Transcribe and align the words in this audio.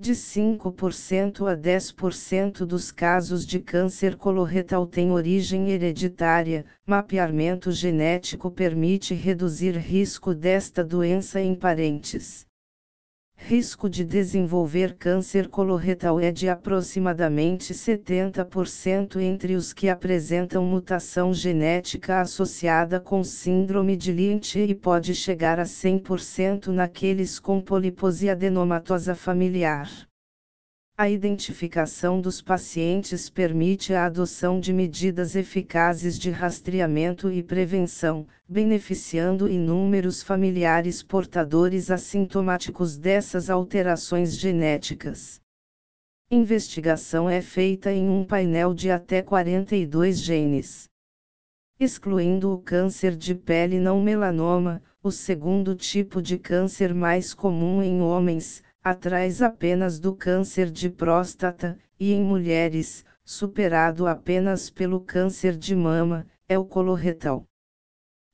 De 0.00 0.12
5% 0.12 1.50
a 1.50 1.56
10% 1.56 2.64
dos 2.64 2.92
casos 2.92 3.44
de 3.44 3.58
câncer 3.58 4.14
coloretal 4.14 4.86
têm 4.86 5.10
origem 5.10 5.70
hereditária. 5.70 6.64
Mapeamento 6.86 7.72
genético 7.72 8.48
permite 8.48 9.12
reduzir 9.12 9.76
risco 9.76 10.32
desta 10.32 10.84
doença 10.84 11.40
em 11.40 11.52
parentes. 11.52 12.47
Risco 13.40 13.88
de 13.88 14.04
desenvolver 14.04 14.96
câncer 14.96 15.48
coloretal 15.48 16.18
é 16.20 16.30
de 16.30 16.48
aproximadamente 16.48 17.72
70% 17.72 19.20
entre 19.20 19.54
os 19.54 19.72
que 19.72 19.88
apresentam 19.88 20.64
mutação 20.64 21.32
genética 21.32 22.20
associada 22.20 23.00
com 23.00 23.22
síndrome 23.22 23.96
de 23.96 24.12
Lynch 24.12 24.58
e 24.58 24.74
pode 24.74 25.14
chegar 25.14 25.58
a 25.60 25.64
100% 25.64 26.66
naqueles 26.66 27.38
com 27.38 27.60
polipose 27.60 28.28
adenomatosa 28.28 29.14
familiar. 29.14 30.07
A 31.00 31.08
identificação 31.08 32.20
dos 32.20 32.42
pacientes 32.42 33.30
permite 33.30 33.94
a 33.94 34.06
adoção 34.06 34.58
de 34.58 34.72
medidas 34.72 35.36
eficazes 35.36 36.18
de 36.18 36.28
rastreamento 36.28 37.30
e 37.30 37.40
prevenção, 37.40 38.26
beneficiando 38.48 39.48
inúmeros 39.48 40.24
familiares 40.24 41.00
portadores 41.00 41.88
assintomáticos 41.88 42.98
dessas 42.98 43.48
alterações 43.48 44.36
genéticas. 44.36 45.40
Investigação 46.32 47.30
é 47.30 47.40
feita 47.40 47.92
em 47.92 48.08
um 48.08 48.24
painel 48.24 48.74
de 48.74 48.90
até 48.90 49.22
42 49.22 50.18
genes. 50.18 50.88
Excluindo 51.78 52.52
o 52.52 52.58
câncer 52.58 53.14
de 53.14 53.36
pele 53.36 53.78
não 53.78 54.02
melanoma, 54.02 54.82
o 55.00 55.12
segundo 55.12 55.76
tipo 55.76 56.20
de 56.20 56.36
câncer 56.36 56.92
mais 56.92 57.32
comum 57.32 57.80
em 57.84 58.02
homens, 58.02 58.64
atrás 58.82 59.42
apenas 59.42 59.98
do 59.98 60.14
câncer 60.14 60.70
de 60.70 60.88
próstata, 60.88 61.78
e 61.98 62.12
em 62.12 62.22
mulheres, 62.22 63.04
superado 63.24 64.06
apenas 64.06 64.70
pelo 64.70 65.00
câncer 65.00 65.56
de 65.56 65.74
mama, 65.76 66.26
é 66.48 66.58
o 66.58 66.64
coloretal. 66.64 67.44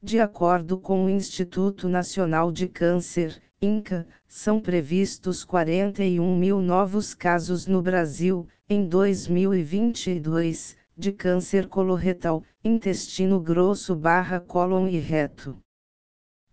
De 0.02 0.20
acordo 0.20 0.78
com 0.78 1.06
o 1.06 1.10
Instituto 1.10 1.88
Nacional 1.88 2.52
de 2.52 2.68
Câncer, 2.68 3.40
INCA, 3.60 4.06
são 4.26 4.60
previstos 4.60 5.42
41 5.44 6.36
mil 6.36 6.60
novos 6.60 7.14
casos 7.14 7.66
no 7.66 7.80
Brasil, 7.80 8.46
em 8.68 8.86
2022, 8.86 10.76
de 10.96 11.10
câncer 11.10 11.66
coloretal, 11.66 12.44
intestino 12.62 13.40
grosso 13.40 13.96
barra 13.96 14.38
cólon 14.38 14.86
e 14.86 14.98
reto. 14.98 15.58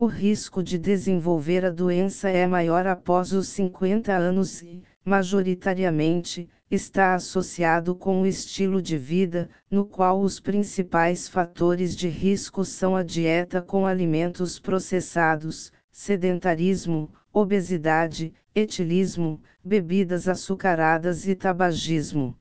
O 0.02 0.08
risco 0.08 0.64
de 0.64 0.80
desenvolver 0.80 1.64
a 1.64 1.70
doença 1.70 2.28
é 2.28 2.48
maior 2.48 2.88
após 2.88 3.32
os 3.34 3.50
50 3.50 4.12
anos 4.12 4.64
e, 4.64 4.82
majoritariamente, 5.06 6.50
está 6.72 7.14
associado 7.14 7.94
com 7.94 8.24
o 8.24 8.26
estilo 8.26 8.82
de 8.82 8.98
vida, 8.98 9.48
no 9.70 9.86
qual 9.86 10.20
os 10.20 10.40
principais 10.40 11.28
fatores 11.28 11.96
de 11.96 12.08
risco 12.08 12.66
são 12.66 12.96
a 12.96 13.04
dieta 13.04 13.62
com 13.62 13.86
alimentos 13.86 14.58
processados, 14.58 15.72
sedentarismo, 15.92 17.14
obesidade, 17.32 18.34
etilismo, 18.56 19.40
bebidas 19.64 20.28
açucaradas 20.28 21.28
e 21.28 21.36
tabagismo. 21.36 22.36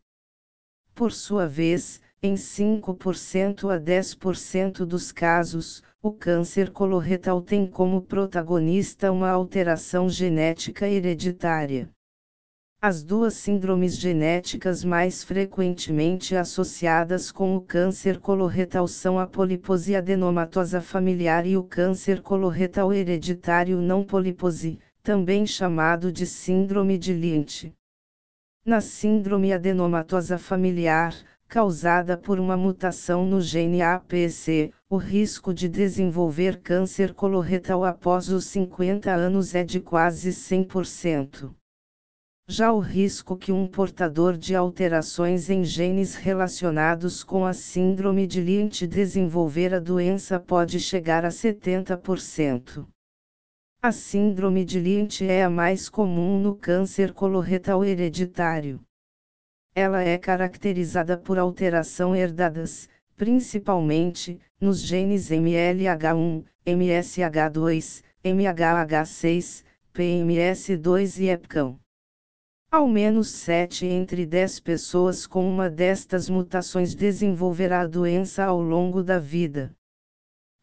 Por 0.95 1.13
sua 1.13 1.47
vez, 1.47 2.01
em 2.23 2.35
5% 2.35 3.75
a 3.75 3.81
10% 3.81 4.85
dos 4.85 5.11
casos, 5.11 5.83
o 6.03 6.13
câncer 6.13 6.71
coloretal 6.71 7.41
tem 7.41 7.67
como 7.67 8.03
protagonista 8.03 9.11
uma 9.11 9.31
alteração 9.31 10.07
genética 10.07 10.87
hereditária. 10.87 11.89
As 12.83 13.03
duas 13.03 13.35
síndromes 13.35 13.97
genéticas 13.97 14.85
mais 14.85 15.25
frequentemente 15.25 16.37
associadas 16.37 17.33
com 17.33 17.57
o 17.57 17.61
câncer 17.61 18.19
coloretal 18.19 18.87
são 18.87 19.19
a 19.19 19.27
polipose 19.27 19.97
adenomatosa 19.97 20.83
familiar 20.83 21.47
e 21.47 21.57
o 21.57 21.63
câncer 21.63 22.21
coloretal 22.21 22.93
hereditário 22.93 23.81
não 23.81 24.05
polipose, 24.05 24.79
também 25.03 25.47
chamado 25.47 26.13
de 26.13 26.27
síndrome 26.27 26.99
de 26.99 27.15
Lynch. 27.15 27.73
Na 28.63 28.83
síndrome 28.83 29.55
adenomatosa 29.55 30.37
familiar, 30.37 31.15
causada 31.51 32.17
por 32.17 32.39
uma 32.39 32.57
mutação 32.57 33.27
no 33.27 33.41
gene 33.41 33.83
APC, 33.83 34.73
o 34.89 34.97
risco 34.97 35.53
de 35.53 35.69
desenvolver 35.69 36.61
câncer 36.61 37.13
coloretal 37.13 37.85
após 37.85 38.29
os 38.29 38.45
50 38.45 39.11
anos 39.11 39.53
é 39.53 39.65
de 39.65 39.81
quase 39.81 40.31
100%. 40.31 41.53
Já 42.47 42.73
o 42.73 42.79
risco 42.79 43.37
que 43.37 43.51
um 43.51 43.67
portador 43.67 44.37
de 44.39 44.55
alterações 44.55 45.51
em 45.51 45.65
genes 45.65 46.15
relacionados 46.15 47.25
com 47.25 47.45
a 47.45 47.53
síndrome 47.53 48.29
de 48.29 48.41
Lynch 48.41 48.87
desenvolver 48.87 49.75
a 49.75 49.81
doença 49.81 50.39
pode 50.39 50.79
chegar 50.79 51.25
a 51.25 51.31
70%. 51.31 52.87
A 53.83 53.91
síndrome 53.91 54.65
de 54.65 54.79
Lynch 54.79 55.27
é 55.27 55.43
a 55.43 55.51
mais 55.51 55.89
comum 55.89 56.39
no 56.39 56.55
câncer 56.55 57.13
coloretal 57.13 57.85
hereditário. 57.85 58.81
Ela 59.75 60.03
é 60.03 60.19
caracterizada 60.19 61.17
por 61.17 61.39
alteração 61.39 62.15
herdadas, 62.15 62.89
principalmente, 63.17 64.41
nos 64.61 64.81
genes 64.81 65.31
MLH1, 65.31 66.45
MSH2, 66.67 68.03
MHH6, 68.25 69.65
PMS2 69.95 71.21
e 71.21 71.29
EPCAM. 71.29 71.79
Ao 72.71 72.87
menos 72.87 73.31
7 73.31 73.87
entre 73.87 74.27
10 74.27 74.61
pessoas 74.61 75.27
com 75.27 75.49
uma 75.49 75.69
destas 75.69 76.29
mutações 76.29 76.95
desenvolverá 76.95 77.81
a 77.81 77.87
doença 77.87 78.45
ao 78.45 78.61
longo 78.61 79.03
da 79.03 79.19
vida. 79.19 79.75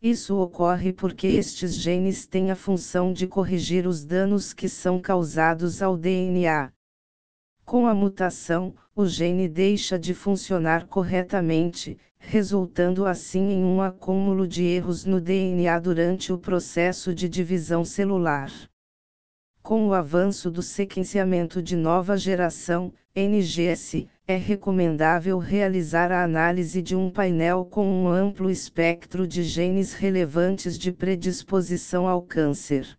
Isso 0.02 0.38
ocorre 0.38 0.94
porque 0.94 1.28
estes 1.28 1.76
genes 1.76 2.28
têm 2.28 2.52
a 2.52 2.56
função 2.56 3.12
de 3.12 3.26
corrigir 3.26 3.88
os 3.88 4.06
danos 4.06 4.54
que 4.54 4.70
são 4.70 5.02
causados 5.02 5.82
ao 5.82 5.98
DNA. 5.98 6.72
Com 7.68 7.86
a 7.86 7.94
mutação, 7.94 8.74
o 8.96 9.06
gene 9.06 9.46
deixa 9.46 10.00
de 10.00 10.14
funcionar 10.14 10.88
corretamente, 10.88 11.98
resultando 12.18 13.06
assim 13.06 13.52
em 13.52 13.62
um 13.62 13.82
acúmulo 13.82 14.48
de 14.48 14.64
erros 14.64 15.04
no 15.04 15.20
DNA 15.20 15.78
durante 15.78 16.32
o 16.32 16.38
processo 16.38 17.14
de 17.14 17.28
divisão 17.28 17.84
celular. 17.84 18.50
Com 19.62 19.86
o 19.86 19.94
avanço 19.94 20.50
do 20.50 20.62
sequenciamento 20.62 21.62
de 21.62 21.76
nova 21.76 22.16
geração, 22.16 22.94
NGS, 23.14 24.08
é 24.26 24.38
recomendável 24.38 25.38
realizar 25.38 26.10
a 26.10 26.24
análise 26.24 26.82
de 26.82 26.96
um 26.96 27.10
painel 27.10 27.66
com 27.66 27.86
um 27.86 28.08
amplo 28.08 28.50
espectro 28.50 29.28
de 29.28 29.44
genes 29.44 29.92
relevantes 29.92 30.78
de 30.80 30.94
predisposição 30.94 32.08
ao 32.08 32.22
câncer. 32.22 32.98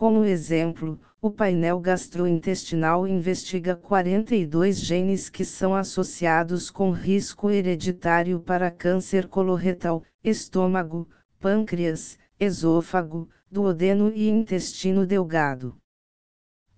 Como 0.00 0.24
exemplo, 0.24 0.98
o 1.20 1.30
painel 1.30 1.78
gastrointestinal 1.78 3.06
investiga 3.06 3.76
42 3.76 4.80
genes 4.80 5.28
que 5.28 5.44
são 5.44 5.74
associados 5.74 6.70
com 6.70 6.90
risco 6.90 7.50
hereditário 7.50 8.40
para 8.40 8.70
câncer 8.70 9.28
coloretal, 9.28 10.02
estômago, 10.24 11.06
pâncreas, 11.38 12.18
esôfago, 12.40 13.28
duodeno 13.50 14.10
e 14.14 14.26
intestino 14.26 15.04
delgado. 15.04 15.76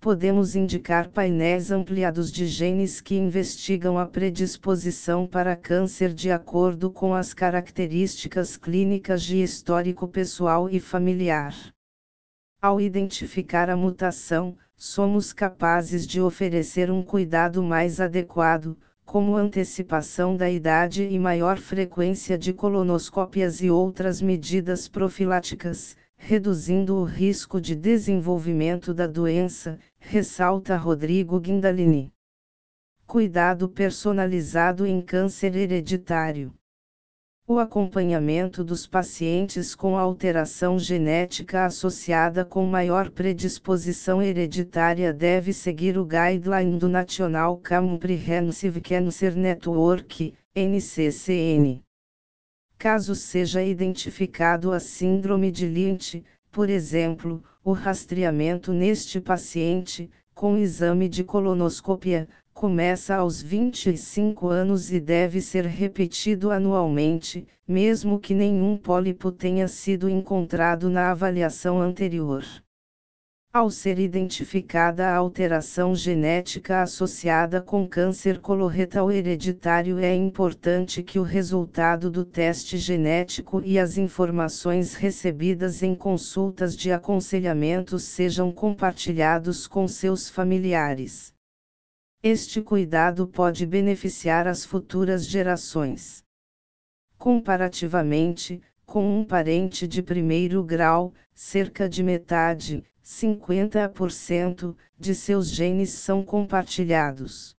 Podemos 0.01 0.53
indicar 0.53 1.09
painéis 1.09 1.71
ampliados 1.71 2.29
de 2.29 2.45
genes 2.45 2.99
que 2.99 3.15
investigam 3.15 3.97
a 3.97 4.05
predisposição 4.05 5.25
para 5.25 5.55
câncer 5.55 6.13
de 6.13 6.29
acordo 6.29 6.91
com 6.91 7.15
as 7.15 7.33
características 7.33 8.57
clínicas 8.57 9.23
de 9.23 9.41
histórico 9.41 10.09
pessoal 10.09 10.69
e 10.69 10.77
familiar. 10.77 11.55
Ao 12.63 12.79
identificar 12.79 13.69
a 13.69 13.75
mutação, 13.75 14.55
somos 14.77 15.33
capazes 15.33 16.07
de 16.07 16.21
oferecer 16.21 16.89
um 16.89 17.03
cuidado 17.03 17.61
mais 17.61 17.99
adequado, 17.99 18.77
como 19.03 19.35
antecipação 19.35 20.37
da 20.37 20.49
idade 20.49 21.03
e 21.03 21.19
maior 21.19 21.57
frequência 21.57 22.37
de 22.37 22.53
colonoscópias 22.53 23.61
e 23.61 23.69
outras 23.69 24.21
medidas 24.21 24.87
profiláticas, 24.87 25.97
reduzindo 26.15 26.95
o 26.95 27.03
risco 27.03 27.59
de 27.59 27.75
desenvolvimento 27.75 28.93
da 28.93 29.07
doença, 29.07 29.77
ressalta 29.99 30.77
Rodrigo 30.77 31.37
Guindalini. 31.41 32.13
Cuidado 33.05 33.67
personalizado 33.67 34.87
em 34.87 35.01
câncer 35.01 35.53
hereditário. 35.53 36.53
O 37.45 37.59
acompanhamento 37.59 38.63
dos 38.63 38.87
pacientes 38.87 39.75
com 39.75 39.97
alteração 39.97 40.79
genética 40.79 41.65
associada 41.65 42.45
com 42.45 42.65
maior 42.65 43.09
predisposição 43.09 44.21
hereditária 44.21 45.11
deve 45.11 45.51
seguir 45.51 45.97
o 45.97 46.05
guideline 46.05 46.79
do 46.79 46.87
National 46.87 47.57
Comprehensive 47.57 48.79
Cancer 48.79 49.35
Network, 49.35 50.33
NCCN. 50.55 51.83
Caso 52.77 53.13
seja 53.13 53.61
identificado 53.61 54.71
a 54.71 54.79
síndrome 54.79 55.51
de 55.51 55.67
Lynch, 55.67 56.23
por 56.49 56.69
exemplo, 56.69 57.43
o 57.61 57.73
rastreamento 57.73 58.71
neste 58.71 59.19
paciente, 59.19 60.09
com 60.33 60.55
exame 60.55 61.09
de 61.09 61.25
colonoscopia, 61.25 62.25
começa 62.53 63.15
aos 63.15 63.41
25 63.41 64.47
anos 64.47 64.91
e 64.91 64.99
deve 64.99 65.41
ser 65.41 65.65
repetido 65.65 66.51
anualmente, 66.51 67.47
mesmo 67.67 68.19
que 68.19 68.33
nenhum 68.33 68.77
pólipo 68.77 69.31
tenha 69.31 69.67
sido 69.67 70.07
encontrado 70.07 70.89
na 70.89 71.11
avaliação 71.11 71.81
anterior. 71.81 72.45
Ao 73.51 73.69
ser 73.69 73.99
identificada 73.99 75.09
a 75.09 75.15
alteração 75.15 75.95
genética 75.95 76.81
associada 76.81 77.61
com 77.61 77.87
câncer 77.87 78.39
coloretal 78.39 79.11
hereditário, 79.11 79.99
é 79.99 80.15
importante 80.15 81.03
que 81.03 81.19
o 81.19 81.23
resultado 81.23 82.09
do 82.09 82.25
teste 82.25 82.77
genético 82.77 83.61
e 83.63 83.77
as 83.77 83.97
informações 83.97 84.95
recebidas 84.95 85.83
em 85.83 85.93
consultas 85.93 86.75
de 86.75 86.91
aconselhamento 86.91 87.99
sejam 87.99 88.51
compartilhados 88.51 89.67
com 89.67 89.87
seus 89.87 90.29
familiares. 90.29 91.32
Este 92.25 92.61
cuidado 92.61 93.27
pode 93.27 93.65
beneficiar 93.65 94.47
as 94.47 94.63
futuras 94.63 95.25
gerações. 95.25 96.23
Comparativamente, 97.17 98.61
com 98.85 99.19
um 99.19 99.25
parente 99.25 99.85
de 99.85 100.01
primeiro 100.01 100.63
grau, 100.63 101.13
cerca 101.33 101.89
de 101.89 102.01
metade, 102.01 102.81
50% 103.03 104.73
de 104.97 105.13
seus 105.13 105.49
genes 105.49 105.89
são 105.89 106.23
compartilhados. 106.23 107.57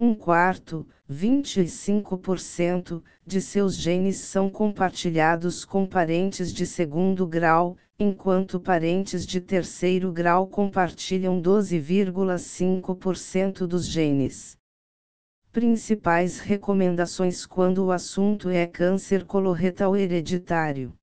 Um 0.00 0.12
quarto, 0.12 0.84
25%, 1.08 3.00
de 3.24 3.40
seus 3.40 3.76
genes 3.76 4.16
são 4.16 4.50
compartilhados 4.50 5.64
com 5.64 5.86
parentes 5.86 6.52
de 6.52 6.66
segundo 6.66 7.24
grau, 7.28 7.76
enquanto 8.00 8.60
parentes 8.60 9.26
de 9.26 9.40
terceiro 9.40 10.12
grau 10.12 10.46
compartilham 10.46 11.42
12,5% 11.42 13.66
dos 13.66 13.88
genes. 13.88 14.56
Principais 15.50 16.38
recomendações 16.38 17.44
quando 17.44 17.86
o 17.86 17.90
assunto 17.90 18.50
é 18.50 18.68
câncer 18.68 19.24
coloretal 19.24 19.96
hereditário. 19.96 20.94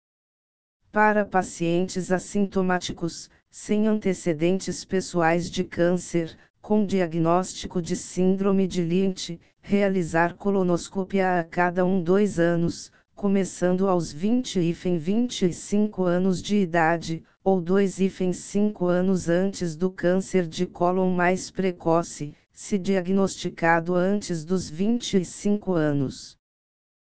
Para 0.89 1.25
pacientes 1.25 2.13
assintomáticos, 2.13 3.29
sem 3.49 3.89
antecedentes 3.89 4.85
pessoais 4.85 5.51
de 5.51 5.65
câncer, 5.65 6.37
com 6.61 6.85
diagnóstico 6.85 7.81
de 7.81 7.97
síndrome 7.97 8.65
de 8.65 8.81
Lynch, 8.81 9.37
realizar 9.59 10.37
colonoscopia 10.37 11.41
a 11.41 11.43
cada 11.43 11.83
um 11.83 12.01
dois 12.01 12.39
anos, 12.39 12.89
começando 13.15 13.87
aos 13.87 14.11
20 14.11 14.59
e 14.59 14.73
25 14.73 16.03
anos 16.03 16.41
de 16.43 16.57
idade, 16.57 17.23
ou 17.41 17.61
2 17.61 17.99
e 18.01 18.33
5 18.33 18.85
anos 18.87 19.29
antes 19.29 19.75
do 19.75 19.89
câncer 19.89 20.45
de 20.45 20.65
cólon 20.65 21.11
mais 21.11 21.49
precoce, 21.49 22.35
se 22.51 22.77
diagnosticado 22.77 23.95
antes 23.95 24.43
dos 24.43 24.69
25 24.69 25.73
anos. 25.73 26.37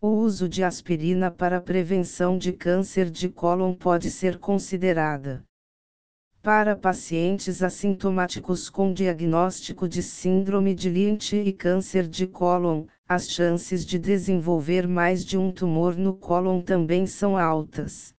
O 0.00 0.08
uso 0.08 0.48
de 0.48 0.62
aspirina 0.62 1.30
para 1.30 1.60
prevenção 1.60 2.38
de 2.38 2.52
câncer 2.52 3.10
de 3.10 3.28
cólon 3.28 3.74
pode 3.74 4.10
ser 4.10 4.38
considerada. 4.38 5.42
Para 6.40 6.74
pacientes 6.74 7.62
assintomáticos 7.62 8.70
com 8.70 8.94
diagnóstico 8.94 9.86
de 9.86 10.02
síndrome 10.02 10.74
de 10.74 10.88
Lynch 10.88 11.36
e 11.36 11.52
câncer 11.52 12.08
de 12.08 12.26
cólon, 12.26 12.86
as 13.10 13.28
chances 13.28 13.84
de 13.84 13.98
desenvolver 13.98 14.86
mais 14.86 15.24
de 15.24 15.36
um 15.36 15.50
tumor 15.50 15.96
no 15.96 16.14
cólon 16.14 16.62
também 16.62 17.08
são 17.08 17.36
altas. 17.36 18.14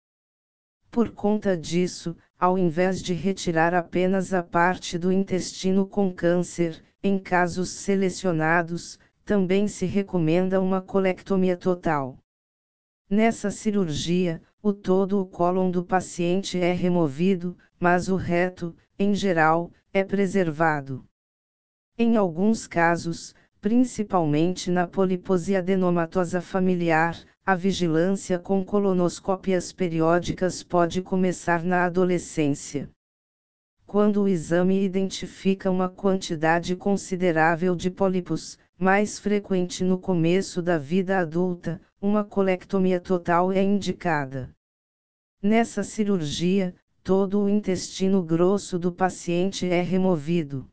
Por 0.91 1.11
conta 1.11 1.55
disso, 1.55 2.13
ao 2.37 2.57
invés 2.57 3.01
de 3.01 3.13
retirar 3.13 3.73
apenas 3.73 4.33
a 4.33 4.43
parte 4.43 4.97
do 4.97 5.09
intestino 5.09 5.87
com 5.87 6.13
câncer, 6.13 6.83
em 7.01 7.17
casos 7.17 7.69
selecionados, 7.69 8.99
também 9.23 9.65
se 9.65 9.85
recomenda 9.85 10.59
uma 10.59 10.81
colectomia 10.81 11.55
total. 11.55 12.17
Nessa 13.09 13.49
cirurgia, 13.49 14.41
o 14.61 14.73
todo 14.73 15.21
o 15.21 15.25
cólon 15.25 15.71
do 15.71 15.85
paciente 15.85 16.59
é 16.59 16.73
removido, 16.73 17.57
mas 17.79 18.09
o 18.09 18.17
reto, 18.17 18.75
em 18.99 19.15
geral, 19.15 19.71
é 19.93 20.03
preservado. 20.03 21.05
Em 21.97 22.17
alguns 22.17 22.67
casos, 22.67 23.33
principalmente 23.61 24.71
na 24.71 24.87
polipose 24.87 25.55
adenomatosa 25.55 26.41
familiar, 26.41 27.23
a 27.45 27.53
vigilância 27.53 28.39
com 28.39 28.65
colonoscópias 28.65 29.71
periódicas 29.71 30.63
pode 30.63 31.03
começar 31.03 31.63
na 31.63 31.85
adolescência. 31.85 32.89
Quando 33.85 34.23
o 34.23 34.27
exame 34.27 34.83
identifica 34.83 35.69
uma 35.69 35.87
quantidade 35.87 36.75
considerável 36.75 37.75
de 37.75 37.91
pólipos, 37.91 38.57
mais 38.79 39.19
frequente 39.19 39.83
no 39.83 39.99
começo 39.99 40.59
da 40.59 40.79
vida 40.79 41.19
adulta, 41.19 41.79
uma 42.01 42.23
colectomia 42.23 42.99
total 42.99 43.51
é 43.51 43.61
indicada. 43.61 44.49
Nessa 45.39 45.83
cirurgia, 45.83 46.73
todo 47.03 47.41
o 47.41 47.49
intestino 47.49 48.23
grosso 48.23 48.79
do 48.79 48.91
paciente 48.91 49.67
é 49.67 49.81
removido. 49.81 50.70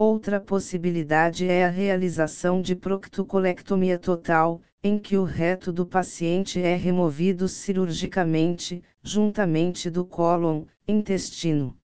Outra 0.00 0.40
possibilidade 0.40 1.48
é 1.48 1.64
a 1.64 1.68
realização 1.68 2.62
de 2.62 2.76
proctocolectomia 2.76 3.98
total, 3.98 4.62
em 4.80 4.96
que 4.96 5.16
o 5.16 5.24
reto 5.24 5.72
do 5.72 5.84
paciente 5.84 6.62
é 6.62 6.76
removido 6.76 7.48
cirurgicamente, 7.48 8.80
juntamente 9.02 9.90
do 9.90 10.04
cólon, 10.04 10.66
intestino. 10.86 11.76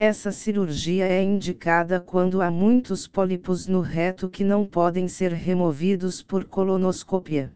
Essa 0.00 0.32
cirurgia 0.32 1.06
é 1.06 1.22
indicada 1.22 2.00
quando 2.00 2.40
há 2.40 2.50
muitos 2.50 3.06
pólipos 3.06 3.66
no 3.66 3.82
reto 3.82 4.30
que 4.30 4.42
não 4.42 4.64
podem 4.64 5.06
ser 5.06 5.30
removidos 5.30 6.22
por 6.22 6.46
colonoscopia. 6.46 7.52